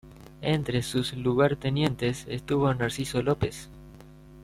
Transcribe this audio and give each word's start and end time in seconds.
Entre 0.41 0.81
sus 0.81 1.13
lugartenientes 1.15 2.25
estuvo 2.27 2.73
Narciso 2.73 3.21
López. 3.21 3.69